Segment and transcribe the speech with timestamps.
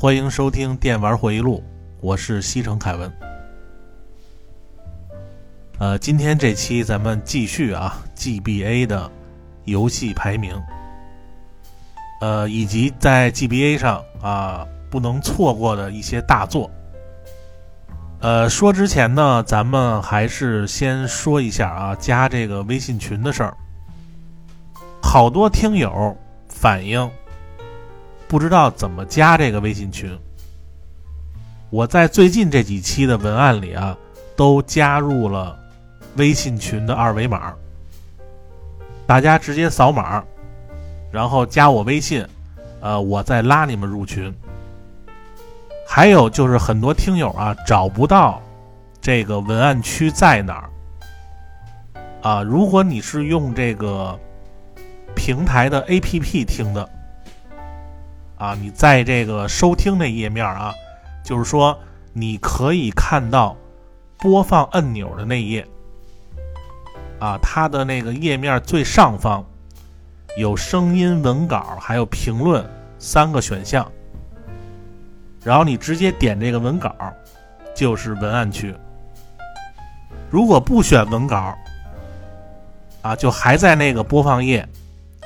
[0.00, 1.58] 欢迎收听《电玩回忆录》，
[2.00, 3.12] 我是西城凯文。
[5.78, 9.10] 呃，今天这期咱们继续啊，GBA 的
[9.66, 10.58] 游戏排名，
[12.22, 16.70] 呃，以及在 GBA 上啊不能错过的一些大作。
[18.22, 23.54] 呃，说之前呢，咱们还是先说一下啊，加这个微信群的事儿。
[25.02, 26.16] 好多听友
[26.48, 27.10] 反映
[28.30, 30.16] 不知道怎么加这个微信群。
[31.68, 33.96] 我在最近这几期的文案里啊，
[34.36, 35.58] 都加入了
[36.14, 37.52] 微信群的二维码，
[39.04, 40.22] 大家直接扫码，
[41.10, 42.24] 然后加我微信，
[42.80, 44.32] 呃，我再拉你们入群。
[45.84, 48.40] 还有就是很多听友啊找不到
[49.00, 50.70] 这个文案区在哪儿
[52.22, 52.42] 啊？
[52.44, 54.16] 如果你是用这个
[55.16, 56.88] 平台的 APP 听的
[58.40, 60.72] 啊，你在这个收听那页面啊，
[61.22, 61.78] 就是说
[62.14, 63.54] 你可以看到
[64.16, 65.66] 播放按钮的那页
[67.18, 69.44] 啊，它的那个页面最上方
[70.38, 72.64] 有声音、文稿还有评论
[72.98, 73.86] 三个选项。
[75.44, 76.94] 然后你直接点这个文稿，
[77.74, 78.74] 就是文案区。
[80.30, 81.54] 如果不选文稿，
[83.02, 84.66] 啊，就还在那个播放页，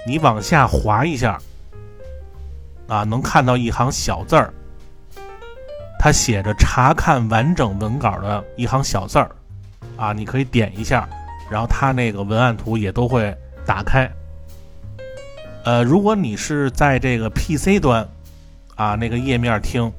[0.04, 1.40] 你往下滑一下，
[2.86, 4.52] 啊，能看到一行小字儿，
[5.98, 9.30] 它写着“查看完整文稿”的一行小字儿，
[9.96, 11.08] 啊，你可以点一下，
[11.50, 14.10] 然后它那个文案图也都会打开。
[15.64, 18.06] 呃，如果你是在这个 PC 端，
[18.74, 19.90] 啊，那个页面听。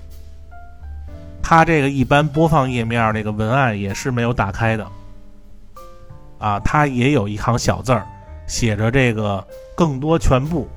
[1.47, 4.87] 它这个一般播放页面那个文案也是没有打开的，
[6.39, 8.03] 啊，它也有一行小字儿，
[8.47, 9.45] 写着这个
[9.75, 10.67] 更多全部，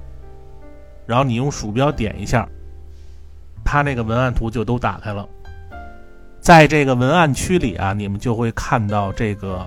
[1.08, 2.46] 然后你用鼠标点一下，
[3.64, 5.26] 它那个文案图就都打开了。
[6.38, 9.66] 在这个文案区里啊，你们就会看到这个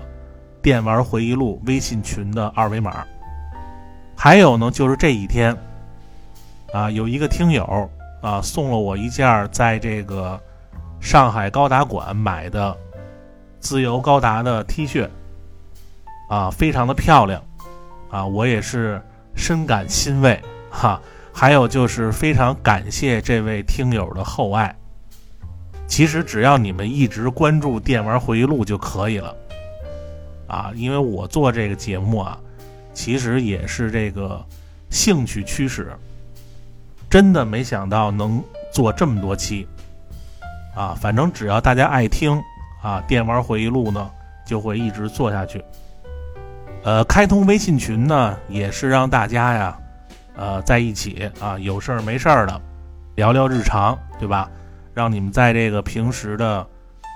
[0.62, 3.04] 电玩回忆录微信群的二维码。
[4.16, 5.56] 还有呢，就是这几天，
[6.72, 10.40] 啊，有一个听友啊送了我一件在这个。
[11.02, 12.76] 上海高达馆买的
[13.58, 15.08] 自由高达的 T 恤
[16.28, 17.42] 啊，非常的漂亮
[18.08, 19.02] 啊，我也是
[19.34, 21.02] 深感欣慰哈。
[21.32, 24.74] 还有就是非常感谢这位听友的厚爱。
[25.88, 29.34] 其实只要你们一直关注电玩回忆录就可以了
[30.46, 32.38] 啊，因为我做这个节目啊，
[32.94, 34.42] 其实也是这个
[34.90, 35.92] 兴趣驱使，
[37.10, 38.42] 真的没想到能
[38.72, 39.66] 做这么多期。
[40.74, 42.42] 啊，反正只要大家爱听
[42.82, 44.10] 啊，电玩回忆录呢
[44.46, 45.62] 就会一直做下去。
[46.84, 49.78] 呃，开通微信群呢，也是让大家呀，
[50.34, 52.60] 呃，在一起啊，有事儿没事儿的
[53.16, 54.50] 聊聊日常，对吧？
[54.94, 56.66] 让你们在这个平时的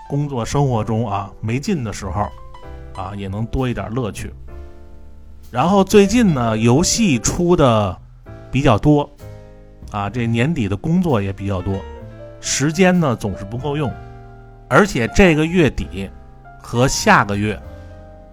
[0.08, 2.28] 工作生活中啊，没劲的时候
[2.94, 4.32] 啊，也能多一点乐趣。
[5.50, 7.96] 然后最近呢，游戏出的
[8.50, 9.08] 比较多
[9.90, 11.78] 啊，这年底的工作也比较多。
[12.40, 13.92] 时间呢总是不够用，
[14.68, 16.10] 而且这个月底
[16.60, 17.60] 和下个月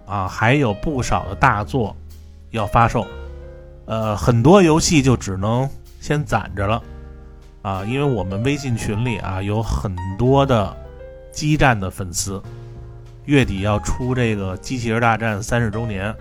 [0.06, 1.96] 啊还有不少的大作
[2.50, 3.06] 要发售，
[3.86, 5.68] 呃，很多游戏就只能
[6.00, 6.82] 先攒着了
[7.62, 10.76] 啊，因为我们微信群里啊有很多的
[11.32, 12.42] 激战的粉丝，
[13.24, 16.14] 月底要出这个《机器人大战》三十周年，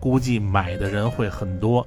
[0.00, 1.86] 估计买的人会很多。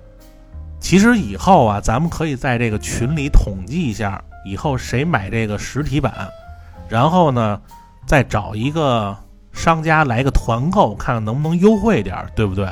[0.80, 4.24] 其实以后啊，咱们可以在这个群里统计一下。
[4.45, 6.13] 以后谁买这个实体版，
[6.89, 7.62] 然后呢，
[8.06, 9.16] 再找一个
[9.54, 12.68] 商家来个团购，看看能不能优惠点，对不对？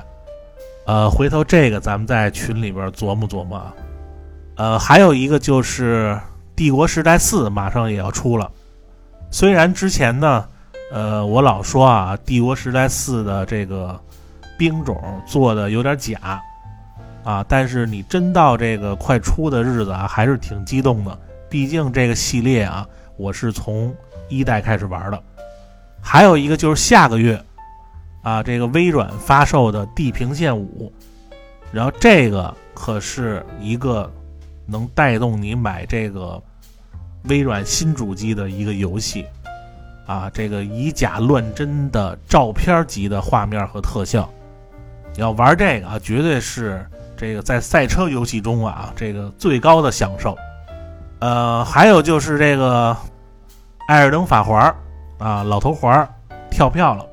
[0.86, 3.74] 呃，回头这个咱们在群里边琢磨琢磨啊。
[4.56, 6.12] 呃，还有一个就是
[6.56, 8.52] 《帝国时代四》马上也要出了，
[9.32, 10.46] 虽然之前呢，
[10.92, 14.00] 呃，我老说啊，《帝国时代四》的这个
[14.58, 16.42] 兵种做的有点假
[17.24, 21.18] 啊，但是你真到这个快出的日子啊，还是挺激动的。
[21.50, 22.86] 毕竟这个系列啊，
[23.18, 23.94] 我是从
[24.30, 25.24] 一代开始玩的。
[26.02, 27.42] 还有一个就是下个月
[28.22, 30.92] 啊，这个微软发售的《地平线五》，
[31.72, 34.12] 然后这个可是一个
[34.66, 36.42] 能带动你买这个
[37.24, 39.26] 微软新主机的一个游戏
[40.06, 44.30] 啊，这个以假乱真的照片级的画面和特效，
[45.16, 46.86] 要玩这个啊，绝对是
[47.18, 50.38] 这个在赛车游戏中啊，这个最高的享受。
[51.20, 52.92] 呃，还有就是这个
[53.88, 54.76] 《艾尔登法环》
[55.24, 56.08] 啊，老头环
[56.50, 57.06] 跳票了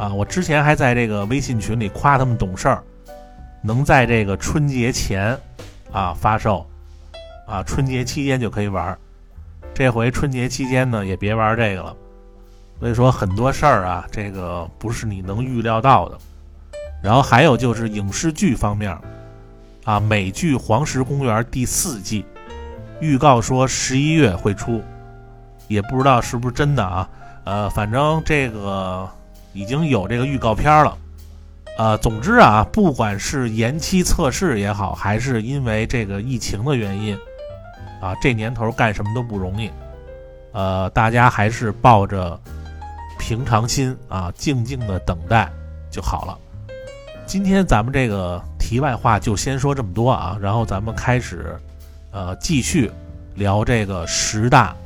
[0.00, 0.14] 啊！
[0.14, 2.82] 我之前还在这个微信群里夸他们懂事儿，
[3.62, 5.38] 能在这个春节前
[5.92, 6.66] 啊发售
[7.46, 8.96] 啊，春节期间就可以玩。
[9.74, 11.94] 这回春节期间呢，也别玩这个了。
[12.78, 16.16] 所以说很多事儿啊，这个不是你能预料到的。
[17.02, 18.96] 然后还有就是影视剧方面，
[19.84, 22.24] 啊，美剧《黄石公园》第四季
[23.00, 24.82] 预告说十一月会出，
[25.68, 27.06] 也不知道是不是真的啊。
[27.44, 29.06] 呃，反正这个
[29.52, 30.96] 已经有这个预告片了。
[31.78, 37.16] 呃，总之啊，不管是延期测试也好，还是因为这个疫情的原因，
[38.02, 39.70] 啊，这年头干什么都不容易。
[40.52, 42.38] 呃，大家还是抱着
[43.18, 45.50] 平常心啊，静静的等待
[45.90, 46.38] 就好了。
[47.24, 51.56] 今天咱们这个题外话就先说这么多啊，然后咱们开始，
[52.10, 52.90] 呃，继续
[53.36, 54.76] 聊这个十大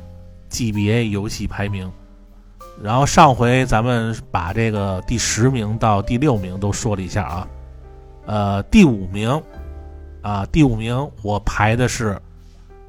[0.49, 1.91] GBA 游戏排名。
[2.81, 7.47] 然后上回咱们把这个第十名到第六名都说了一下啊，
[8.25, 9.41] 呃，第五名
[10.21, 12.19] 啊，第五名我排的是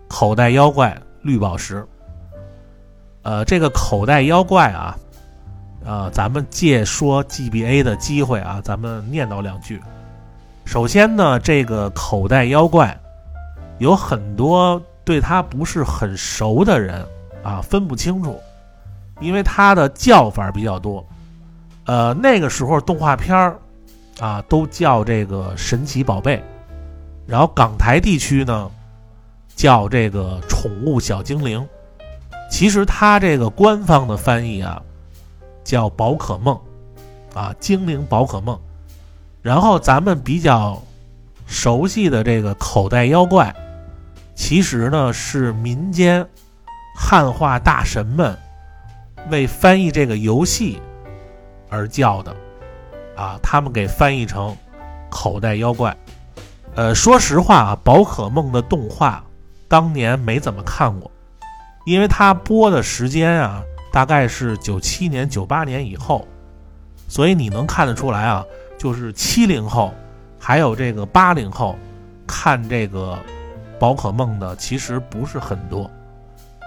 [0.09, 1.87] 口袋妖怪绿宝石。
[3.23, 4.97] 呃，这个口袋妖怪啊。
[5.85, 9.81] 呃，咱们借说 GBA 的机会啊，咱们念叨两句。
[10.65, 12.99] 首先呢，这个口袋妖怪
[13.79, 17.07] 有很多对他不是很熟的人
[17.45, 18.37] 啊，分不清楚，
[19.21, 21.07] 因为它的叫法比较多。
[21.85, 23.59] 呃，那个时候动画片儿
[24.21, 26.43] 啊都叫这个神奇宝贝，
[27.27, 28.71] 然后港台地区呢
[29.55, 31.67] 叫这个宠物小精灵。
[32.51, 34.83] 其实它这个官方的翻译啊。
[35.67, 36.57] 叫宝可梦，
[37.35, 38.57] 啊，精灵宝可梦。
[39.43, 40.81] 然后咱们比较
[41.45, 43.53] 熟悉的这个口袋妖怪，
[44.37, 46.25] 其实呢是民间
[46.97, 48.39] 汉化大神们
[49.31, 50.81] 为翻译这个游戏
[51.69, 52.35] 而叫的，
[53.17, 54.57] 啊，他们给翻译成
[55.11, 55.97] 口袋妖怪。
[56.75, 59.25] 呃，说实话啊，宝可梦的动画
[59.69, 61.11] 当年没怎么看过，
[61.85, 63.63] 因为它播的时间啊。
[63.93, 66.29] 大概是九七年、九八年以后，
[67.09, 68.45] 所以你能看得出来啊，
[68.77, 69.91] 就是七零后
[70.39, 71.75] 还有这个八零后
[72.27, 73.19] 看这个
[73.79, 75.91] 宝可梦的其实不是很多。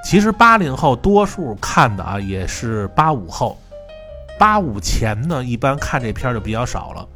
[0.03, 3.57] 其实八零后多数看的啊也是八五后，
[4.37, 7.07] 八五前呢一般看这片就比较少了，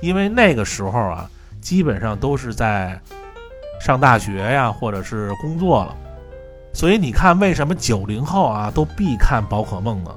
[0.00, 1.28] 因为那个时候啊
[1.60, 3.00] 基本上都是在
[3.80, 5.96] 上大学呀或者是工作了。
[6.74, 10.10] 所以你看，为什么九零后啊都必看宝可梦呢？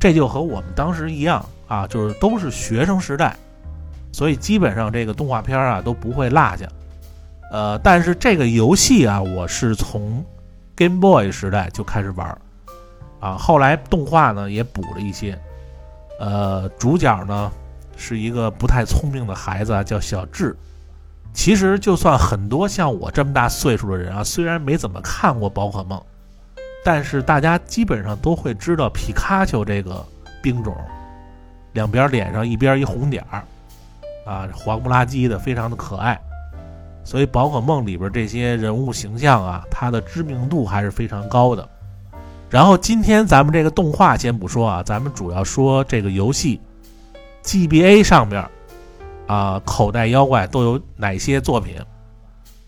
[0.00, 3.36] 这就和我们当时一样啊，就是都是学生时代，
[4.10, 6.66] 所以基本上这个动画片啊都不会落下。
[7.52, 10.24] 呃，但是这个游戏啊，我是从
[10.76, 12.38] Game Boy 时代就开始玩，
[13.20, 15.38] 啊，后来动画呢也补了一些。
[16.18, 17.50] 呃，主角呢
[17.96, 20.56] 是一个不太聪明的孩子啊，叫小智。
[21.32, 26.02] 其实，就算很多像我这么大岁数的人啊，虽然没怎么看过宝可梦，
[26.84, 30.04] 但是大家基本上都会知道皮卡丘这个
[30.42, 30.76] 兵种，
[31.72, 33.44] 两边脸上一边一红点儿，
[34.26, 36.20] 啊，黄不拉几的，非常的可爱。
[37.10, 41.68] 所以，宝可梦里边这些人物形象啊，它的知名度还是非常高的。
[42.48, 46.60] 然后，今天咱们这个动画先不说啊，咱们主要说这个游戏
[47.42, 48.48] ，GBA 上面。
[49.26, 51.74] 啊，口袋妖怪都有哪些作品？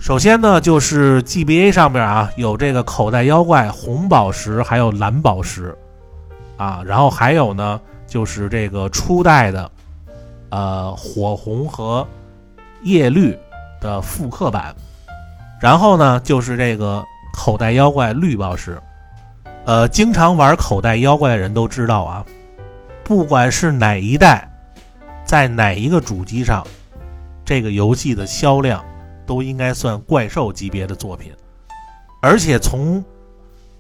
[0.01, 5.77] 首先呢，就是 GBA 上面啊有这个口袋妖怪红宝石，还有蓝宝石，
[6.57, 9.71] 啊，然后还有呢就是这个初代的，
[10.51, 12.07] 呃，火红和
[12.83, 13.37] 叶绿
[13.83, 14.75] 的复刻版，
[15.61, 18.81] 然后呢就是这个口袋妖怪绿宝石，
[19.67, 22.25] 呃，经常玩口袋妖怪的人都知道啊，
[23.05, 24.49] 不管是哪一代。
[25.25, 26.67] 在哪一个主机上，
[27.43, 28.85] 这个游戏的销量
[29.25, 31.33] 都应该算怪兽级别的作品，
[32.21, 33.03] 而且从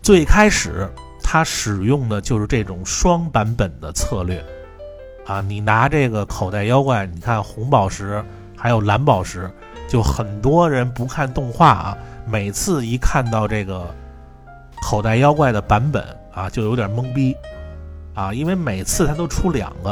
[0.00, 0.88] 最开始
[1.22, 4.42] 它使用的就是这种双版本的策略
[5.26, 5.42] 啊！
[5.42, 8.24] 你拿这个口袋妖怪，你看红宝石
[8.56, 9.50] 还有蓝宝石，
[9.92, 13.94] 就很多人不看动画啊，每次一看到这个
[14.80, 17.36] 口袋妖怪的版本啊，就有点懵逼
[18.14, 19.90] 啊，因为每次它都出两个。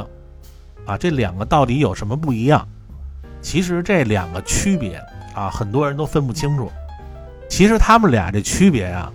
[0.86, 2.66] 啊，这两个到底有什么不一样？
[3.42, 4.98] 其实这两个区别
[5.34, 6.72] 啊，很多人都分不清楚。
[7.46, 9.12] 其实他们俩这区别啊，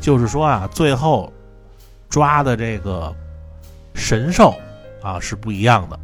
[0.00, 1.32] 就是说啊，最后
[2.08, 3.14] 抓的这个
[3.94, 4.56] 神兽
[5.04, 5.96] 啊是不一样的。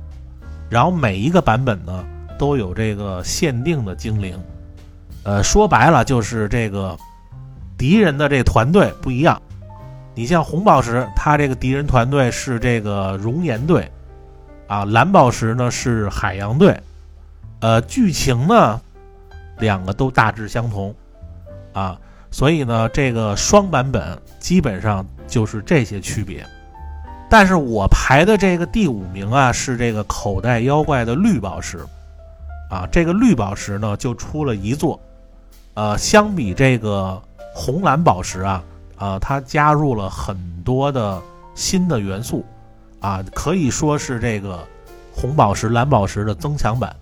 [0.71, 2.05] 然后每一个版本呢，
[2.39, 4.39] 都有这个限定的精灵。
[5.25, 6.97] 呃，说白了就是这个
[7.77, 9.41] 敌人的这团队不一样。
[10.15, 13.91] 你像红宝石，它这个敌人团队是这个熔岩队。
[14.69, 16.77] 啊，蓝宝石呢是海洋队，
[17.61, 18.81] 呃，剧情呢
[19.59, 20.93] 两个都大致相同，
[21.73, 21.97] 啊，
[22.33, 26.45] 所以呢，这个双版本基本上就是这些区别。
[27.31, 31.79] 但是我排的这个第五名啊，是这个口袋妖怪的绿宝石，
[32.69, 35.01] 啊，这个绿宝石呢就出了一座，
[35.75, 37.23] 呃，相比这个
[37.55, 38.65] 红蓝宝石啊，
[38.97, 41.23] 啊，它加入了很多的
[41.55, 42.45] 新的元素，
[43.01, 44.59] 啊，可以说是这个
[45.13, 46.95] 红宝石、蓝宝石的增强版。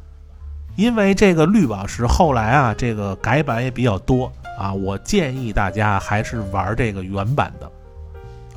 [0.77, 7.71] 因为这个绿宝石后来啊，这个改版也比较多啊，我建议大家还是玩这个原版的。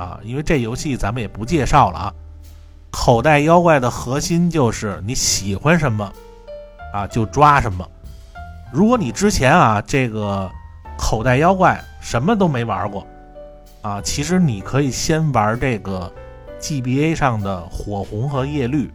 [0.04, 2.14] 啊，因为这游戏咱们也不介绍了啊。
[2.92, 6.12] 口袋妖怪的核心就是你喜欢什么，
[6.98, 7.88] 啊就抓什么。
[8.74, 10.50] 如果你之前啊这个
[10.98, 13.06] 口袋妖怪什么都没玩过，
[13.84, 16.12] 啊，其实你可以先玩这个
[16.60, 18.92] GBA 上的火红和叶绿，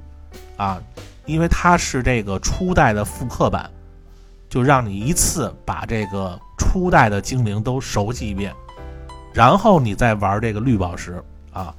[0.56, 0.82] 啊，
[1.26, 3.71] 因为它是这个初代的复刻版，
[4.49, 8.52] 就让你一次把这个初代的精灵都熟悉一遍。
[9.32, 11.73] 然后你再玩这个绿宝石啊，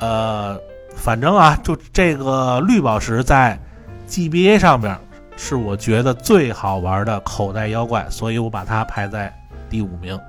[0.00, 0.58] 呃，
[0.96, 3.60] 反正啊，就这个绿宝石在
[4.08, 4.98] GBA 上面
[5.42, 9.34] 是我觉得最好玩的口袋妖怪，所以我把它排在
[9.70, 10.20] 第五名。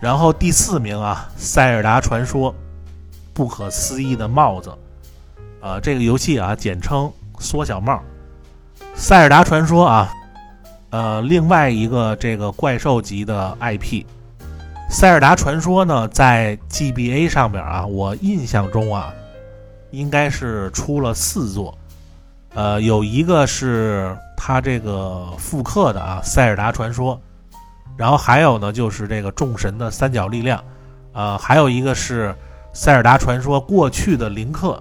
[0.00, 2.54] 然后第四名啊，《塞尔达传说：
[3.34, 4.70] 不可思议的帽子》
[5.60, 8.00] 呃，这个游戏啊，简称缩小帽。
[8.94, 10.12] 塞尔达传说啊，
[10.90, 14.04] 呃，另外一个这个怪兽级的 IP。
[14.88, 19.12] 塞尔达传说呢，在 GBA 上面啊，我印象中啊，
[19.90, 21.76] 应该是出了四座，
[22.54, 27.20] 呃，有一个是它这个复刻的啊，塞尔达传说，
[27.96, 30.62] 然后还有呢就是这个众神的三角力量，
[31.12, 32.32] 呃，还有一个是
[32.72, 34.80] 塞尔达传说过去的林克，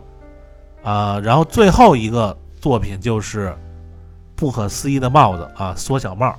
[0.83, 3.57] 啊，然后最后一个作品就是
[4.35, 6.35] 不可思议的帽子啊，缩小帽。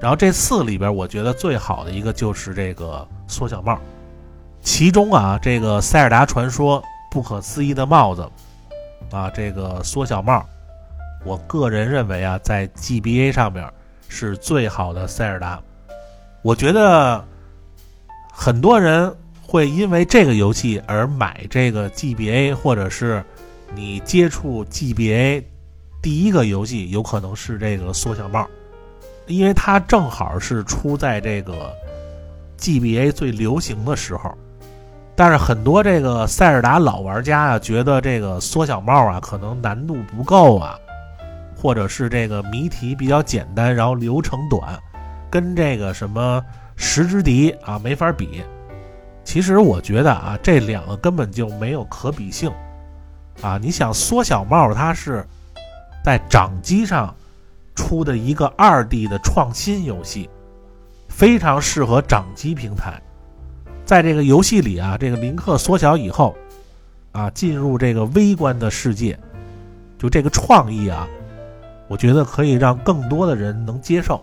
[0.00, 3.78] 然后这四里边，我觉得最好的一个就是这个缩小帽。
[4.60, 8.28] 其中啊，这个《塞尔达传说：不可思议的帽子》
[9.16, 10.44] 啊，这个缩小帽，
[11.24, 13.66] 我个人认为啊，在 GBA 上面
[14.08, 15.60] 是最好的塞尔达。
[16.42, 17.24] 我觉得
[18.30, 23.24] 很多人会因为这个游戏而买这个 GBA，或者是
[23.74, 25.42] 你接触 GBA
[26.02, 28.46] 第一个游戏，有可能是这个缩小帽。
[29.26, 31.74] 因为它正好是出在这个
[32.58, 34.36] GBA 最流行的时候，
[35.16, 40.78] 但是很多这个塞尔达老玩家啊，觉得这个缩小帽啊可能难度不够啊，
[41.64, 44.78] 或者是这个谜题比较简单，然后流程短，
[45.30, 46.44] 跟这个什么
[46.76, 48.42] 十之敌啊没法比。
[49.24, 52.52] 其实我觉得啊，这两个根本就没有可比性
[53.40, 53.56] 啊！
[53.56, 55.26] 你想缩小帽，它是
[56.04, 57.14] 在掌机上。
[57.74, 60.30] 出的一个二 D 的创新游戏，
[61.08, 63.02] 非常适合掌机平台。
[63.84, 66.36] 在这个游戏里啊，这个林克缩小以后，
[67.10, 69.18] 啊，进入这个微观的世界，
[69.98, 71.08] 就这个创意啊，
[71.88, 74.22] 我觉得可以让更多的人能接受，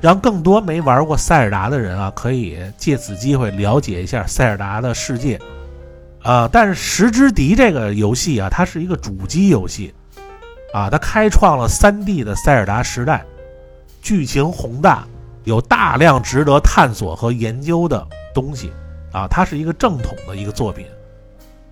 [0.00, 5.38] 让更多没玩过塞尔达的人啊，可以借此机会了解一下塞尔达的世界。
[6.22, 9.92] 啊，但是《十之敌》这个游戏啊，它是一个主机游戏。
[10.72, 13.22] 啊，它开创了 3D 的塞尔达时代，
[14.00, 15.04] 剧情宏大，
[15.44, 18.72] 有大量值得探索和研究的东西。
[19.12, 20.86] 啊，它是一个正统的一个作品。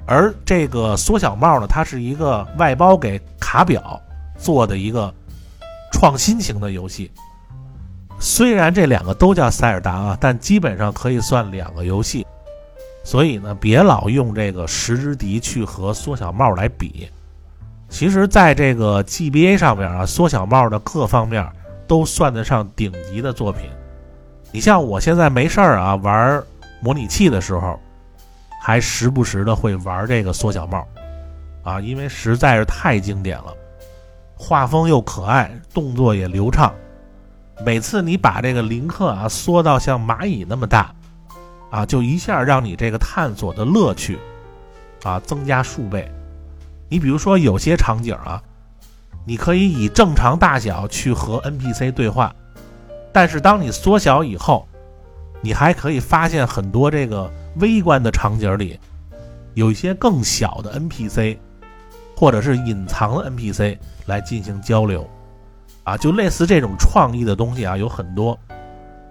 [0.04, 3.99] 而这个缩小帽呢，它是一个外包给卡表
[4.40, 5.12] 做的一个
[5.92, 7.11] 创新型的游戏。
[8.18, 12.26] 虽然这两个都叫塞尔达啊，但基本上可以算两个游戏。
[13.02, 17.09] 所以呢，别老用这个十之敌去和缩小帽来比。
[17.88, 21.44] 其实，在这个 GBA 上面啊，缩小帽的各方面
[21.88, 23.70] 都算得上顶级的作品。
[24.52, 26.42] 你像我现在没事儿啊，玩
[26.80, 27.80] 模拟器的时候，
[28.62, 30.87] 还时不时的会玩这个缩小帽，
[31.64, 33.54] 啊，因为实在是太经典了，
[34.42, 36.75] 画风又可爱，动作也流畅。
[37.62, 40.94] 每次你把这个林克啊缩到像蚂蚁那么大，
[41.70, 44.18] 啊，就一下让你这个探索的乐趣
[45.02, 46.11] 啊增加数倍。
[46.88, 48.42] 你比如说，有些场景啊，
[49.26, 52.35] 你可以以正常大小去和 NPC 对话，
[53.12, 54.66] 但是当你缩小以后，
[55.42, 58.80] 你还可以发现很多这个微观的场景里，
[59.52, 61.37] 有一些更小的 NPC，
[62.16, 63.76] 或者是隐藏的 NPC
[64.10, 65.08] 来进行交流，
[65.84, 68.38] 啊，就类似这种创意的东西啊，有很多，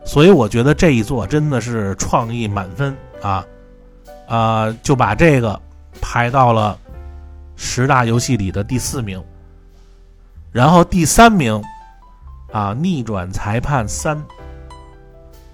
[0.06, 3.44] 所以我觉得这一座真的是创意满分啊，
[4.28, 5.60] 啊，就把这个
[6.00, 6.78] 排到了。
[7.62, 9.22] 十大游戏里的第四名，
[10.50, 11.62] 然后第三名，
[12.54, 14.18] 啊，逆转裁判三，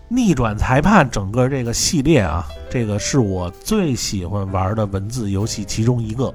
[0.08, 6.32] 逆转裁判整个这个系列啊，这个是我最喜欢玩的文字游戏其中一个。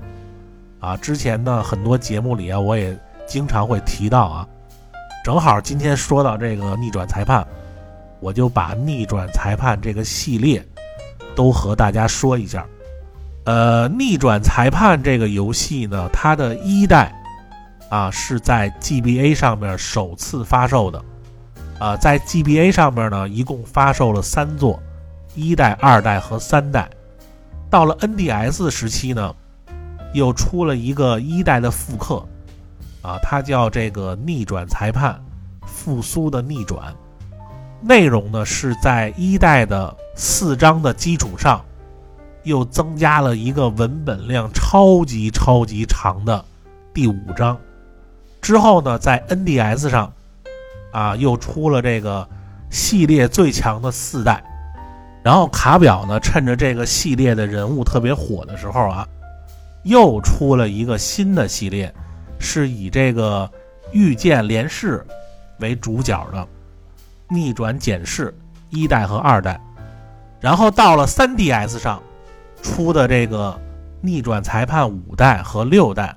[0.81, 4.49] 啊，之前呢很多节目里啊，我也经常会提到啊。
[5.23, 7.47] 正好今天说到这个逆转裁判，
[8.19, 10.67] 我就把逆转裁判这个系列
[11.37, 12.67] 都和大家说一下。
[13.45, 17.13] 呃，逆转裁判这个游戏呢，它的一代
[17.91, 21.05] 啊是在 GBA 上面首次发售的。
[21.79, 24.81] 啊，在 GBA 上面呢，一共发售了三座，
[25.35, 26.89] 一代、二代和三代。
[27.69, 29.35] 到了 NDS 时期呢。
[30.13, 32.27] 又出了一个一代的复刻，
[33.01, 35.19] 啊，它叫这个逆转裁判，
[35.65, 36.93] 复苏的逆转，
[37.81, 41.65] 内容呢是在一代的四章的基础上，
[42.43, 46.45] 又增加了一个文本量超级超级长的
[46.93, 47.57] 第五章，
[48.41, 50.13] 之后呢，在 NDS 上，
[50.93, 52.29] 啊，又出了这个
[52.69, 54.43] 系列最强的四代，
[55.23, 59.07] 然后卡表呢，趁着这个系列的人物特别火的时候啊。
[59.85, 61.93] 又出了一个新的系列，
[62.39, 63.51] 是以这个
[63.93, 65.05] 御剑连氏
[65.59, 66.47] 为主角的
[67.29, 68.35] 逆转检视
[68.69, 69.61] 一代和二代，
[70.39, 72.03] 然后到了 3DS 上
[72.63, 73.59] 出的这个
[74.03, 76.15] 逆转裁判五代和六代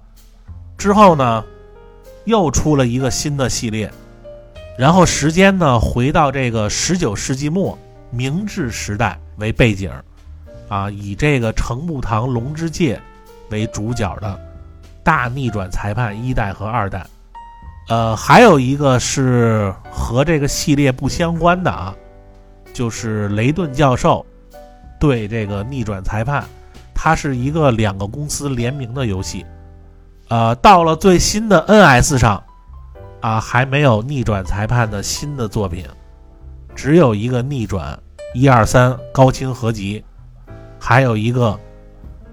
[0.78, 1.44] 之后呢，
[2.26, 3.90] 又出了一个新的系列，
[4.78, 7.78] 然后时间呢回到这个19世纪末
[8.12, 9.90] 明治时代为背景，
[10.68, 13.02] 啊，以这个程木堂龙之介。
[13.50, 14.40] 为主角的
[15.04, 17.06] 大逆转裁判一代和二代，
[17.90, 21.94] 呃，还有一个是和这个系列不相关的啊，
[22.74, 24.26] 就是雷顿教授
[25.00, 26.46] 对这个逆转裁判，
[26.94, 29.46] 它是一个两个公司联名的游戏，
[30.30, 32.42] 呃，到了最新的 NS 上
[33.20, 35.86] 啊，还没有逆转裁判的新的作品，
[36.74, 38.00] 只有一个逆转
[38.34, 40.04] 一二三高清合集，
[40.80, 41.60] 还有一个。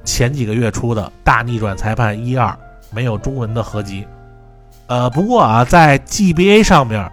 [0.04, 2.56] 前几个月出的大逆转裁判一二
[2.90, 4.06] 没有中文的合集，
[4.86, 7.10] 呃，不过啊，在 GBA 上面，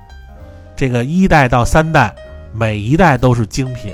[0.76, 2.15] 这个一代到三代
[2.54, 3.93] 每一代都是精品，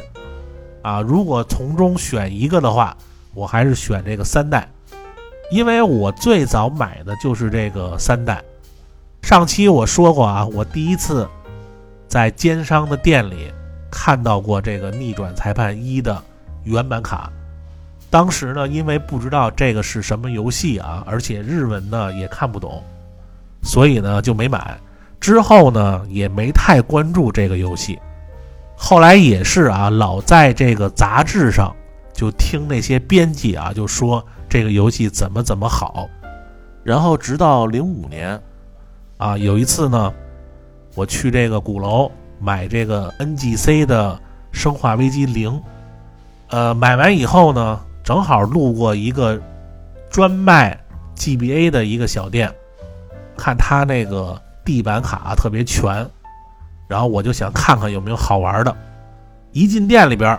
[0.81, 2.95] 啊，如果从中选一个的话，
[3.33, 4.67] 我还是选这个三代，
[5.51, 8.41] 因为我最早买的就是这个三代。
[9.21, 11.27] 上期我说过啊，我第一次
[12.07, 13.51] 在奸商的店里
[13.91, 16.21] 看到过这个逆转裁判一的
[16.63, 17.31] 原版卡。
[18.13, 22.83] 当时呢，因为不知道这个是什么游戏啊，而且日文呢也看不懂，
[23.63, 24.79] 所以呢就没买。
[25.19, 27.97] 之后呢也没太关注这个游戏。
[28.77, 31.75] 后来也是啊，老在这个杂志上
[32.13, 36.07] 就听那些编辑啊就说这个游戏怎么怎么好。
[36.83, 38.39] 然后直到零五年，
[39.17, 40.13] 啊有一次呢，
[40.93, 44.13] 我去这个鼓楼买这个 NGC 的
[44.51, 45.49] 《生化危机零》，
[46.51, 47.81] 呃，买完以后呢。
[48.03, 49.39] 正好路过一个
[50.09, 50.77] 专卖
[51.15, 52.53] GBA 的一个小店，
[53.37, 56.05] 看他那个地板卡特别全，
[56.87, 58.75] 然后我就想看看有没有好玩的。
[59.51, 60.37] 一进店里边，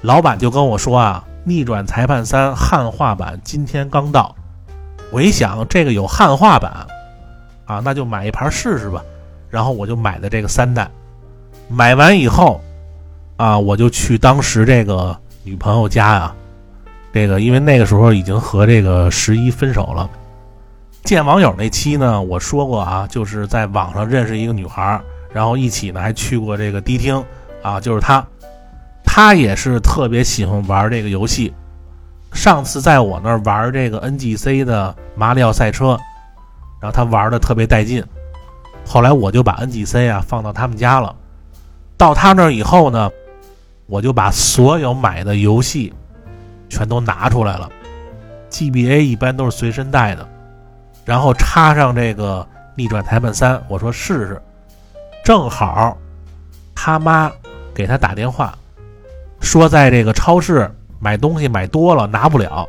[0.00, 4.34] 老板就跟我说啊，《逆转裁判三》汉化版今天刚到。
[5.12, 6.86] 我一想这个有汉化版
[7.66, 9.02] 啊，那就买一盘试试吧。
[9.50, 10.88] 然后我就买的这个三代。
[11.68, 12.60] 买完以后
[13.36, 16.34] 啊，我就去当时这个女朋友家呀。
[17.12, 20.08] 这个，因为那个时候已经和这个十一分手了。
[21.02, 25.00] 见网友那期呢，我说过啊，就是在网上认识一个女孩，
[25.32, 27.24] 然后一起呢还去过这个迪厅
[27.62, 28.24] 啊，就是她，
[29.04, 31.52] 她也是特别喜欢玩这个游戏。
[32.32, 35.98] 上次在我那玩这个 NGC 的马里奥赛车，
[36.80, 38.04] 然后她玩的特别带劲。
[38.86, 41.14] 后来我就把 NGC 啊放到他们家了。
[41.96, 43.10] 到他那儿以后呢，
[43.86, 45.92] 我就把所有买的游戏。
[46.70, 47.68] 全都拿出来了
[48.50, 50.26] ，GBA 一般都是随身带的，
[51.04, 54.42] 然后插上这个逆转裁判三，我说试试，
[55.24, 55.98] 正好
[56.74, 57.30] 他妈
[57.74, 58.56] 给他打电话，
[59.40, 62.66] 说在这个超市买东西买多了拿不了，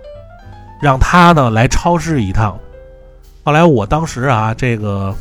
[0.81, 2.57] 让他呢来超市一趟。
[3.43, 5.15] 后来我当时啊，这个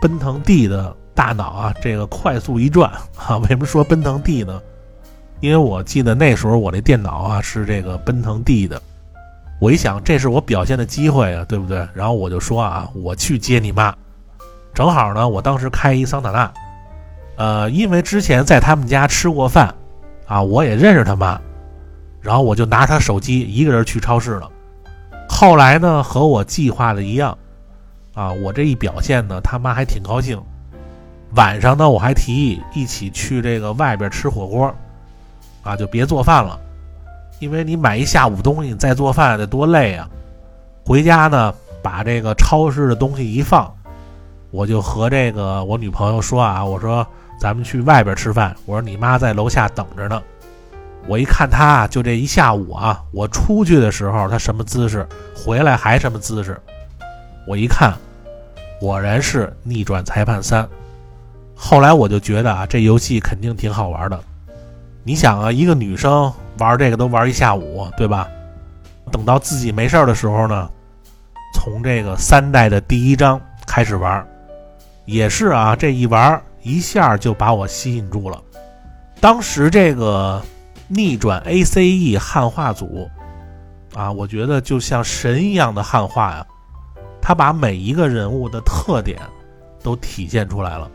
[0.00, 4.60] 奔腾 D 的大脑啊，这个快速一转啊，为什么说奔腾 D 呢？
[5.40, 8.80] 因为我记得那时候我这电脑啊是这个奔腾 D 的，
[9.58, 11.86] 我一想这是我表现的机会啊，对不对？
[11.94, 13.94] 然后我就说啊，我去接你妈。
[14.74, 16.52] 正好呢，我当时开一桑塔纳，
[17.36, 19.74] 呃，因为之前在他们家吃过饭，
[20.26, 21.40] 啊，我也认识他妈，
[22.20, 24.48] 然后我就拿他手机一个人去超市了。
[25.28, 27.36] 后来呢，和我计划的一样，
[28.14, 30.40] 啊，我这一表现呢，他妈还挺高兴，
[31.34, 34.72] 晚上呢，我还提议一起去这个外边吃火锅，
[35.62, 36.58] 啊，就别做饭了，
[37.38, 40.08] 因为你买一下午东西，你再做饭得多累啊。
[40.84, 43.72] 回家呢，把这个超市的东西一放，
[44.50, 47.06] 我就和这个我女朋友说啊，我说
[47.38, 50.20] 咱们去外边吃饭，我说你妈在楼下等着呢。
[51.06, 56.60] 我一看她就这一下午啊，我出去的时候她什么姿势，回来还什么姿势，
[57.46, 57.94] 我一看，
[58.78, 60.68] 果然是逆转裁判三。
[61.54, 64.20] 后来我就觉得啊，这游戏肯定挺好玩的。
[65.02, 68.28] 你想啊，一个女生玩这个都玩一下午，对吧？
[69.10, 70.70] 等到自己没事的时候呢，
[71.54, 74.26] 从这个三代的第一章开始玩，
[75.06, 78.40] 也是啊，这一玩一下就把我吸引住了。
[79.20, 80.40] 当时这个
[80.86, 83.08] 逆转 ACE 汉化组
[83.94, 86.46] 啊，我觉得就像神一样的汉化呀，
[87.22, 89.18] 他把每一个人物的特点
[89.82, 90.88] 都体现出来了。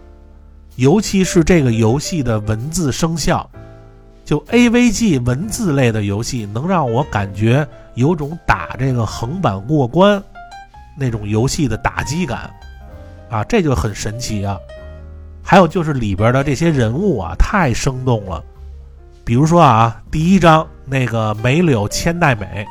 [0.76, 3.50] 尤其是这个游戏的文字声效，
[4.26, 10.22] 就 AVG 文字类的游戏，能让我感觉有种打这个横版过关
[10.98, 12.52] 那种游戏的打击感，
[13.30, 14.58] 啊，这就很神奇啊。
[15.44, 18.44] 还有就是里边的这些人物啊，太生动了。
[19.24, 22.66] 比如说啊，第一章那个梅柳千代美，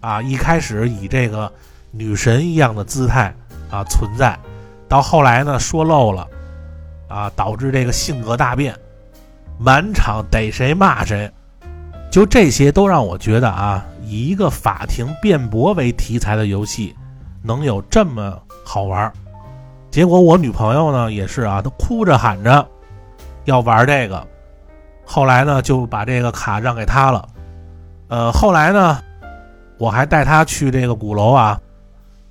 [0.00, 1.52] 啊，一开始以这个
[1.90, 3.34] 女神一样的姿态
[3.68, 4.38] 啊存在，
[4.88, 6.26] 到后来呢说漏了。
[7.08, 8.76] 啊，导致这个性格大变，
[9.58, 11.30] 满场逮谁骂谁，
[12.10, 16.94] 就这些都让我觉得啊，以一个法庭辩驳为题材的游戏，
[17.42, 19.12] 能有这么好玩。
[19.90, 22.66] 结果我女朋友呢也是啊，她哭着喊着
[23.46, 24.26] 要玩这个，
[25.04, 27.28] 后来呢就把这个卡让给她了。
[28.08, 29.02] 呃，后来呢，
[29.78, 31.60] 我还带她去这个鼓楼啊，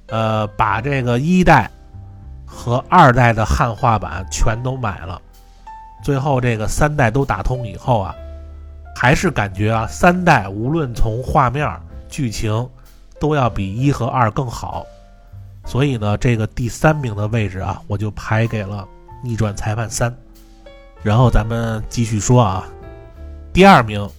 [0.08, 1.70] 呃，把这个一代。
[2.50, 5.22] 和二代的汉化版全都买了，
[6.04, 8.16] 最后这个三代都打通以后啊，
[8.96, 11.70] 还是感觉啊三代无论从画面、
[12.08, 12.70] 剧情
[13.20, 14.86] 都要比一和二更好，
[15.66, 18.88] 所以呢，这个第三名的位置啊，我就排给了
[19.28, 20.12] 《逆转裁判三》。
[21.04, 22.64] 然后咱们继续说啊，
[23.52, 24.02] 第二名，《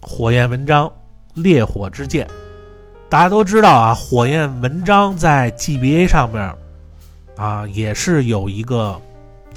[0.00, 0.90] 火焰文章：
[1.34, 2.26] 烈火之剑》，
[3.08, 6.54] 大家都知道啊，《火焰文章》在 GBA 上面。
[7.36, 8.98] 啊，也是有一个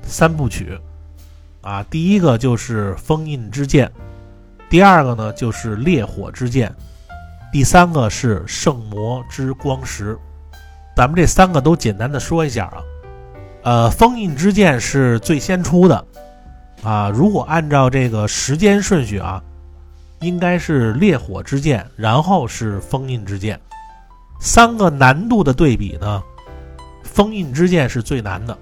[0.03, 0.77] 三部曲，
[1.61, 3.91] 啊，第一个就是封印之剑，
[4.69, 6.73] 第二个呢就是烈火之剑，
[7.51, 10.17] 第三个是圣魔之光石。
[10.95, 12.83] 咱们这三个都简单的说一下啊，
[13.63, 16.05] 呃，封印之剑是最先出的，
[16.83, 19.41] 啊，如果按照这个时间顺序啊，
[20.21, 23.59] 应该是烈火之剑，然后是封印之剑，
[24.41, 26.23] 三个难度的对比呢。
[27.03, 28.57] 封印之剑是最难的，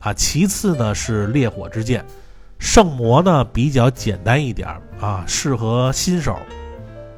[0.00, 2.04] 啊，其次呢是烈火之剑，
[2.62, 4.68] 圣魔呢比较简单一点
[5.00, 6.38] 啊，适合新手。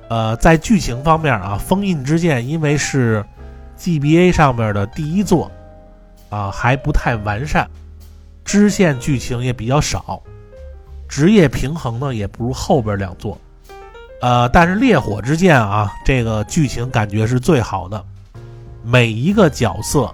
[0.09, 3.23] 呃，在剧情方面啊，封印之剑因为是
[3.79, 5.51] GBA 上面的第一作，
[6.31, 7.69] 啊还不太完善，
[8.43, 10.23] 支线剧情也比较少，
[11.07, 13.39] 职业平衡呢也不如后边两座。
[14.23, 18.03] 呃，但是烈火之剑啊，这个剧情感觉是最好的，
[18.83, 20.11] 每一个角色。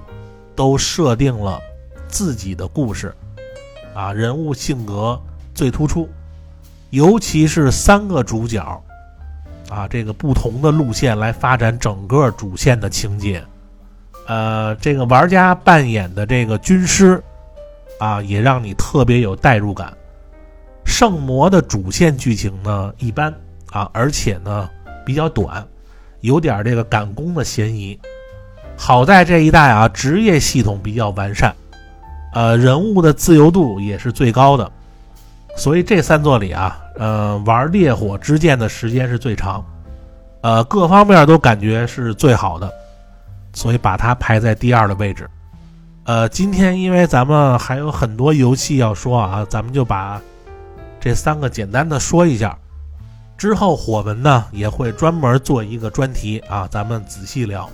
[0.57, 1.59] 都设定了
[2.07, 3.14] 自己的故事，
[4.01, 5.21] 啊，人物性格
[5.55, 6.09] 最突出，
[6.89, 8.83] 尤其是三个主角，
[9.69, 13.45] 啊，这个不同的路线来发展整个主线的情节，
[14.27, 17.23] 呃，这个玩家扮演的这个军师，
[17.99, 19.93] 啊，也让你特别有代入感。
[20.87, 23.31] 圣魔的主线剧情呢一般
[23.71, 24.71] 啊，而且呢
[25.05, 25.63] 比较短，
[26.23, 28.01] 有点这个赶工的嫌疑。
[28.79, 31.55] 好在这一代啊，职业系统比较完善，
[32.33, 34.71] 呃，人物的自由度也是最高的，
[35.57, 39.64] 所以这三座里啊，呃，玩烈火之剑的时间是最长，
[40.43, 42.71] 呃，各方面都感觉是最好的，
[43.53, 45.29] 所以把它排在第二的位置。
[46.05, 50.21] 呃，今天因为咱们还有很多游戏要说啊，咱们就把
[50.99, 52.57] 这三个简单的说一下，
[53.37, 57.69] 之后火门呢也会专门做一个专题啊，咱们仔细聊。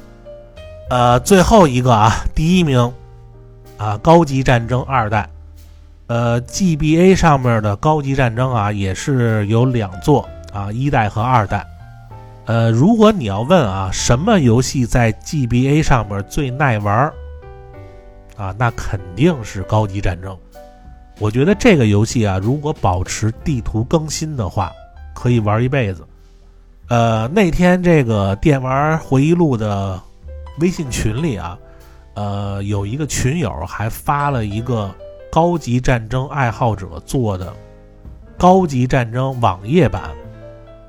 [0.90, 2.92] 呃，最后一个啊，第一名，
[3.76, 5.28] 啊，高级战争二代，
[6.06, 11.66] 呃，GBA 上面的高级战争啊，也是有两座啊，一代和二代。
[12.46, 17.14] 呃，如果你要问啊，什么游戏在 GBA 上面最耐玩儿
[18.36, 20.36] 啊，那肯定是高级战争。
[21.18, 24.72] 我觉得这个游戏啊，如果保持地图更新的话，
[25.14, 26.06] 可以玩一辈子。
[26.88, 30.00] 呃，那天这个电玩回忆录的。
[30.58, 31.58] 微信群里啊，
[32.16, 34.92] 呃，有一个群友还发了一个
[35.30, 37.52] 高级战争爱好者做的
[38.38, 40.02] 高级战争网页版，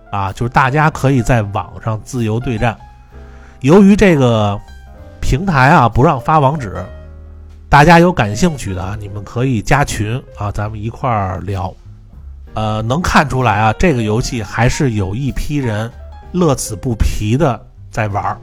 [0.09, 2.77] 啊，就是大家可以在网上自由对战。
[3.59, 4.57] 由于这个
[5.21, 6.85] 平台啊不让发网址，
[7.67, 11.73] 大家有感兴趣的啊，你们可以加群啊，咱们一块儿聊。
[12.53, 15.91] 呃，能看出来啊，这个游戏还是有一批人
[16.31, 17.59] 乐此不疲的
[17.91, 18.37] 在玩儿。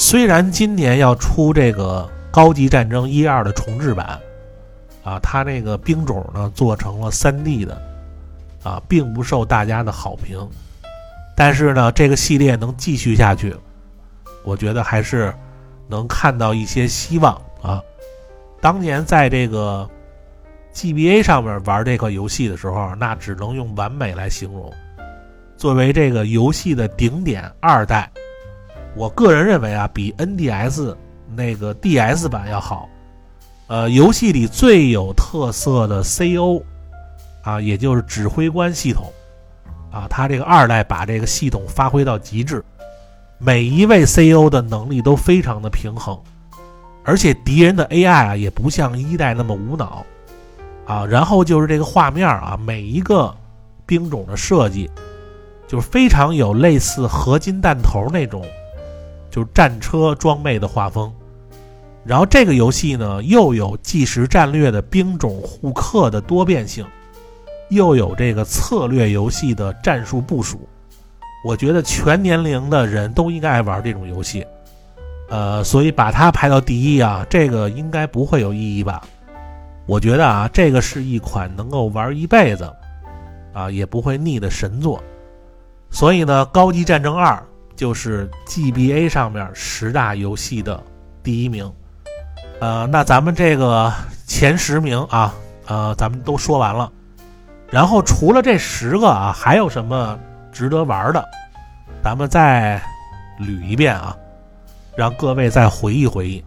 [0.00, 4.18] 虽然今年要出这个《高级战争一二》的重制版，
[5.04, 7.82] 啊，它那个兵种呢做成了 3D 的，
[8.62, 10.48] 啊，并不受大家的好评。
[11.36, 13.54] 但是呢，这个系列能继续下去，
[14.42, 15.34] 我觉得还是
[15.86, 17.82] 能看到一些希望啊。
[18.58, 19.86] 当年在这个
[20.72, 24.72] GBA 上面玩这个游戏的时候，那只能用完美来形容。
[25.58, 28.10] 作为这个游戏的顶点二代。
[28.96, 30.94] 我个人认为啊，比 NDS
[31.34, 32.88] 那个 DS 版要好。
[33.68, 36.60] 呃，游戏里最有特色的 CO
[37.44, 39.04] 啊，也就是指挥官系统
[39.92, 42.64] 啊，它这个二代把这个系统发挥到极致，
[43.38, 46.20] 每一位 CO 的能力都非常的平衡，
[47.04, 50.04] 而且敌人的 AI 啊也不像一代那么无脑
[50.84, 51.06] 啊。
[51.06, 53.32] 然后就是这个画面啊，每一个
[53.86, 54.90] 兵种的设计
[55.68, 58.44] 就是非常有类似合金弹头那种。
[59.30, 61.12] 就是战车装备的画风，
[62.04, 66.84] 然后这个游戏呢又有即时战略的兵种互克的多变性，
[67.68, 70.68] 又有这个策略游戏的战术部署，
[71.44, 74.44] 我觉得全年龄的人都应该爱玩这种游戏，
[75.28, 79.00] 呃，所以把它排到第一啊，这个应该不会有意义吧？
[79.86, 82.68] 我觉得啊，这个是一款能够玩一辈子，
[83.52, 85.02] 啊也不会腻的神作，
[85.90, 87.34] 所以呢，《高级战争二》。
[87.80, 90.78] 就是 GBA 上面十大游戏的
[91.22, 91.72] 第一名，
[92.60, 93.90] 呃，那咱们这个
[94.26, 96.92] 前十名啊，呃，咱们都说完了。
[97.70, 100.18] 然后除了这十个啊，还有什么
[100.52, 101.24] 值得玩的？
[102.04, 102.78] 咱们再
[103.38, 104.14] 捋一遍啊，
[104.94, 106.44] 让各位再回忆回忆。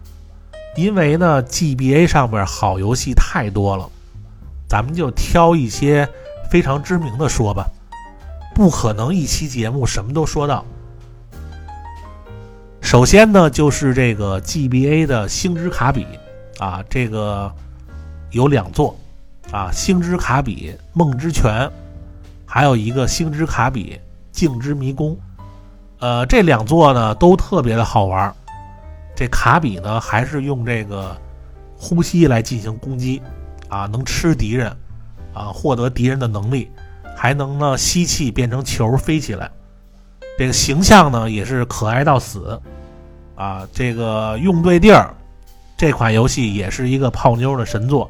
[0.76, 3.90] 因为呢，GBA 上面好游戏太多了，
[4.68, 6.08] 咱们就挑一些
[6.48, 7.66] 非常知名的说吧。
[8.54, 10.64] 不可能一期节目什么都说到。
[12.84, 16.06] 首先呢，就是这个 GBA 的星之卡比，
[16.58, 17.50] 啊，这个
[18.30, 18.94] 有两座，
[19.50, 21.68] 啊，星之卡比梦之泉，
[22.44, 23.98] 还有一个星之卡比
[24.30, 25.18] 镜之迷宫，
[25.98, 28.32] 呃，这两座呢都特别的好玩。
[29.16, 31.16] 这卡比呢还是用这个
[31.78, 33.20] 呼吸来进行攻击，
[33.68, 34.70] 啊，能吃敌人，
[35.32, 36.70] 啊，获得敌人的能力，
[37.16, 39.50] 还能呢吸气变成球飞起来。
[40.38, 42.60] 这个形象呢也是可爱到死。
[43.36, 45.12] 啊，这个用对地儿，
[45.76, 48.08] 这款游戏也是一个泡妞的神作，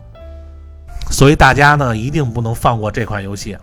[1.11, 3.57] 所以大家呢一定不能放过这款游戏。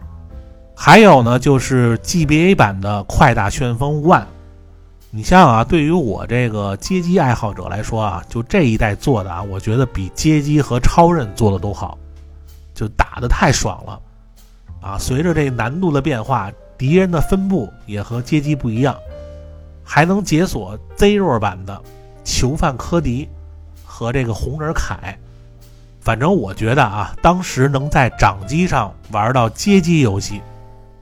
[0.76, 4.22] 还有呢，就是 GBA 版的《快打旋风 One》，
[5.12, 11.96] 你像啊，对于我这个街机爱好者来说啊，就这一代做的啊，我觉得比街机和超任做的都好，
[12.74, 14.00] 就打的太爽了
[14.82, 14.98] 啊！
[14.98, 18.98] 随着这难度的变化，敌人的分布也和街机不一样。
[19.84, 21.80] 还能解锁 Zero 版的
[22.24, 23.30] 囚犯科迪
[23.86, 25.16] 和这个红人凯，
[26.00, 30.42] 反正我觉得啊，当时能在掌机上玩到街机游戏，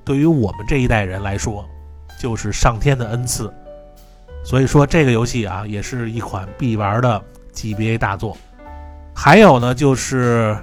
[0.04, 1.66] 对于我们这一代人来说，
[2.20, 3.50] 就是上天的恩赐。
[4.44, 8.36] 所以说这个游戏啊，也是一款必玩的 GBA 大作。
[9.16, 10.58] 还有呢，就是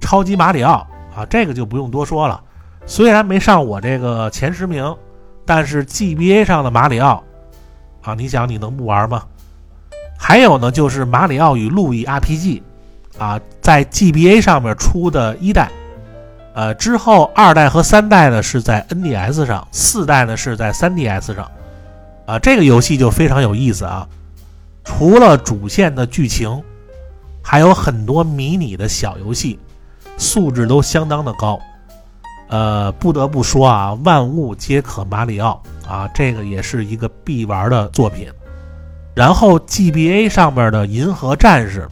[0.00, 2.42] 超级马里奥啊，这个就不用多说了，
[2.86, 4.94] 虽然没上我这个前十名，
[5.44, 7.22] 但是 GBA 上的马里奥。
[8.02, 9.22] 啊，你想你能不玩吗？
[10.18, 12.62] 还有呢，就是《马里奥与路易 RPG》，
[13.22, 15.70] 啊，在 GBA 上面出的一代，
[16.54, 21.50] 呃，之后二代和三代呢是在 NDS 上，四代呢是在 3DS 上，
[22.26, 24.06] 啊，这个游戏就非常有意思啊。
[24.84, 26.62] 除了主线的剧情，
[27.42, 29.58] 还有很多迷你的小游戏，
[30.18, 31.58] 素质都相当的高。
[32.48, 38.28] 呃，不得不说啊，万物皆可马里奥啊，这个也是一个必玩的作品。
[39.14, 41.88] 然后 GBA 上面的银河战士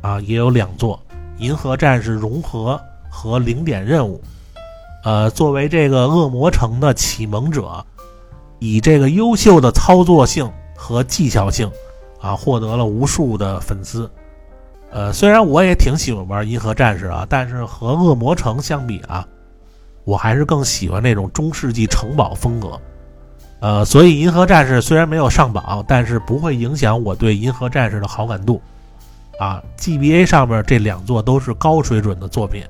[0.00, 1.00] 啊，也有两座
[1.38, 4.20] 银河战士融合和零点任务。
[5.04, 7.84] 呃，作为这个恶魔城的启蒙者，
[8.58, 11.70] 以这个优秀的操作性和技巧性
[12.20, 14.10] 啊，获得了无数的粉丝。
[14.90, 19.26] 呃，虽然我也挺喜欢玩银河战士啊，但是和恶魔城相比啊。
[20.08, 22.80] 我还是更喜欢那种中世纪城堡风格，
[23.60, 28.58] 呃，所以银河战士虽然没有上榜，但是不会影响我对银河战士的好感度。
[29.38, 32.64] 啊，GBA 上面这两座都是高水准的作品，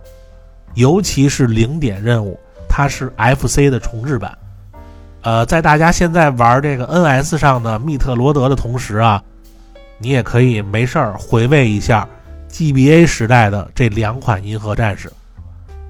[0.74, 2.37] 尤其是零点任务，
[2.68, 4.37] 它是 FC 的重置版。
[5.22, 9.22] 呃，在大家现在玩这个 NS 上的密特罗德的同时啊，
[9.98, 12.09] 你也可以没事儿回味一下
[12.51, 15.09] GBA 时代的这两款银河战士。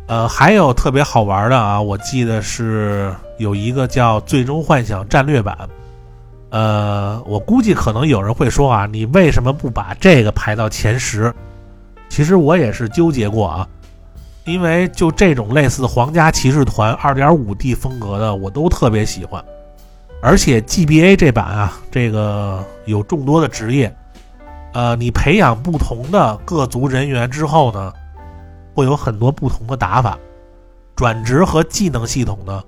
[0.09, 5.57] 呃，还有特别好玩的啊，我记得是有一个叫《最终幻想战略版》。
[6.51, 11.33] 呃，我估计可能有人会说啊，你为什么不把这个排到前十？
[12.09, 13.69] 其实我也是纠结过啊。
[14.47, 19.45] 因为就这种类似皇家骑士团 2.5D 风格的，我都特别喜欢。
[20.23, 23.95] 而且 GBA 这版啊，这个有众多的职业，
[24.73, 27.93] 呃，你培养不同的各族人员之后呢，
[28.79, 30.17] 会有很多不同的打法，
[30.95, 32.63] 转职和技能系统呢，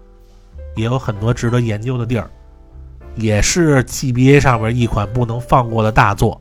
[0.75, 2.29] 也有很多值得研究的地儿，
[3.15, 6.41] 也是 GBA 上面一款不能放过的大作。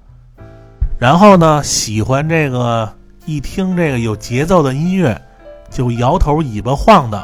[0.98, 2.92] 然后呢，喜欢这个
[3.28, 5.22] 一听这个有节奏的音乐。
[5.70, 7.24] 就摇头尾巴晃的，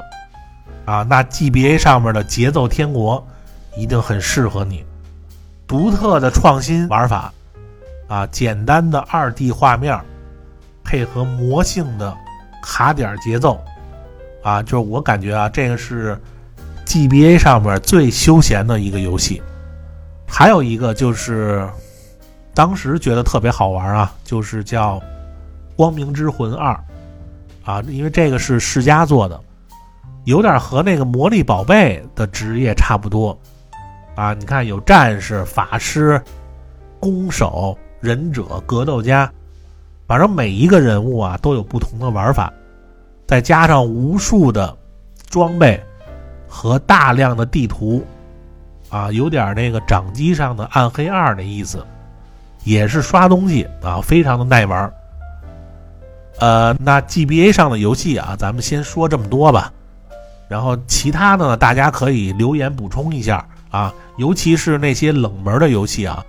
[0.86, 3.26] 啊，那 GBA 上面的节奏天国
[3.76, 4.86] 一定很适合你。
[5.66, 7.34] 独特的创新玩法，
[8.08, 10.00] 啊，简单的二 D 画面，
[10.84, 12.16] 配合魔性的
[12.66, 13.64] 卡点节奏，
[14.44, 16.20] 啊，就是我感觉啊，这个是
[16.86, 19.42] GBA 上面最休闲的一个游戏。
[20.28, 21.70] 还有一个就是
[22.54, 24.98] 当时觉得特别好玩啊，就是叫
[25.76, 26.74] 《光明之魂二》。
[27.64, 29.40] 啊，因为这个是世嘉做的，
[30.26, 33.38] 有点和那个魔力宝贝的职业差不多。
[34.16, 36.22] 啊，你看有战士、法师、
[37.00, 39.32] 弓手、忍者、格斗家，
[40.08, 42.52] 反正每一个人物啊都有不同的玩法，
[43.28, 44.76] 再加上无数的
[45.30, 45.82] 装备
[46.48, 48.06] 和大量的地图，
[48.90, 51.86] 啊，有点那个掌机上的暗黑二的意思，
[52.64, 54.92] 也是刷东西啊，非常的耐玩。
[56.40, 59.72] 呃，那 GBA 上的游戏啊，咱们先说这么多吧。
[60.48, 66.24] 然后其他的呢，大家可以留言补充一下啊，尤其是那些冷门的游戏啊。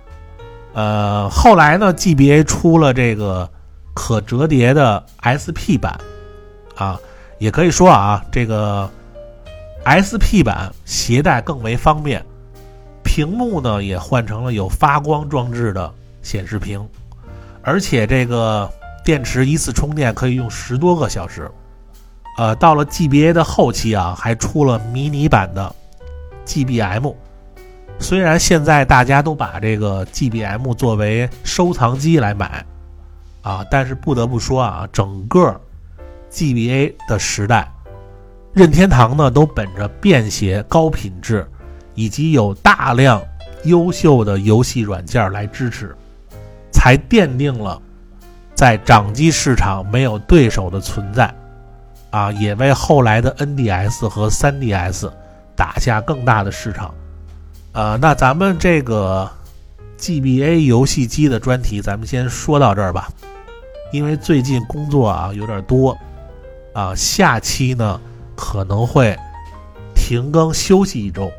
[0.73, 3.47] 呃，后来呢，GBA 出了这个
[3.97, 5.99] 可折叠的 SP 版
[6.75, 6.99] 啊，
[7.39, 8.87] 也可以说啊，这个
[9.83, 12.23] SP 版携带更为方便，
[13.03, 16.87] 屏幕呢也换成了有发光装置的显示屏，
[17.63, 18.71] 而且这个。
[19.05, 21.49] 电池一次充电可以用十多个小时，
[22.37, 25.73] 呃，到了 GBA 的后期啊，还出了迷你版的
[26.45, 27.15] GBM。
[27.99, 32.65] 虽然现在大家都把这个 GBM 作为收藏机来买，
[33.47, 35.57] 啊，但是不得不说啊，整个
[36.29, 37.71] GBA 的时代，
[38.51, 41.47] 任天堂呢都本着便携、高品质，
[41.95, 43.23] 以及有大量
[43.63, 45.95] 优秀的游戏软件来支持，
[46.73, 47.81] 才奠定了。
[48.53, 51.33] 在掌机市场没有对手的存在，
[52.09, 55.09] 啊，也为后来的 NDS 和 3DS
[55.55, 56.93] 打下更大的市场。
[57.71, 59.29] 呃，那咱们这个
[59.97, 63.07] GBA 游戏机的专题，咱们先说到这儿吧。
[63.91, 65.97] 因为最近工作啊有点多，
[66.73, 67.99] 啊，下期呢
[68.35, 69.17] 可能会
[69.95, 71.31] 停更休息一周。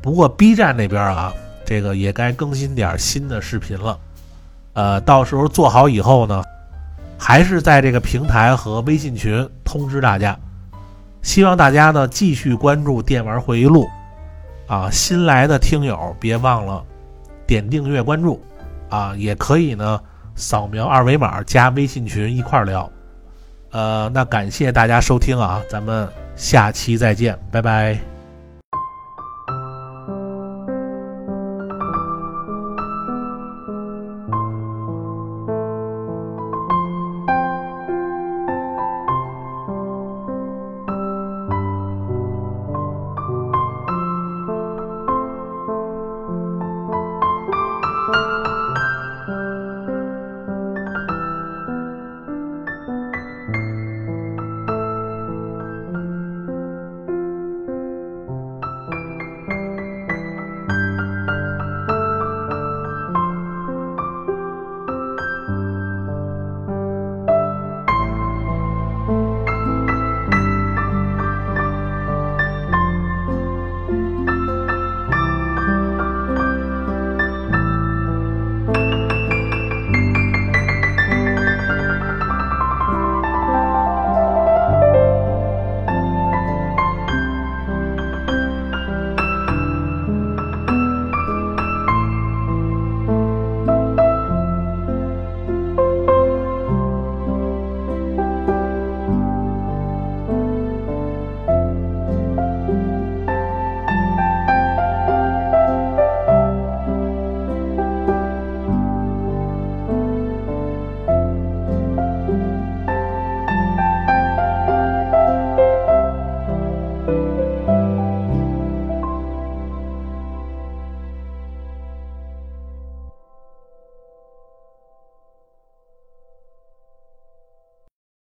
[0.00, 1.32] 不过 B 站那边啊，
[1.64, 3.98] 这个也该更新点新的视频了。
[4.74, 6.42] 呃，到时候做好以后呢，
[7.18, 10.38] 还是在这个平台和微信群通知大家。
[11.22, 13.86] 希望大家呢继续关注电玩回忆录，
[14.66, 16.84] 啊，新来的听友别忘了
[17.46, 18.42] 点订阅关注，
[18.88, 20.00] 啊，也可以呢
[20.34, 22.90] 扫描二维码加微信群一块聊。
[23.70, 26.06] 呃，那感谢大家收听啊，咱们
[26.36, 28.11] 下期再见，拜拜。